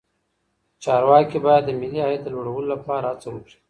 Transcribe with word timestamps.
چارواکي 0.83 1.39
باید 1.45 1.63
د 1.65 1.71
ملي 1.81 1.99
عاید 2.05 2.21
د 2.23 2.27
لوړولو 2.35 2.69
لپاره 2.75 3.05
هڅه 3.11 3.27
وکړي. 3.31 3.57